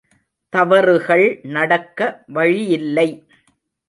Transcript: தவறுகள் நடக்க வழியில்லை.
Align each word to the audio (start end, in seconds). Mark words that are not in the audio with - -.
தவறுகள் 0.49 1.39
நடக்க 1.43 2.23
வழியில்லை. 2.27 3.23